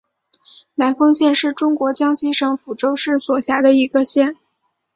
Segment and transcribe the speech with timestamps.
[0.73, 4.35] 南丰县是中国江西省抚州市所辖的一个县。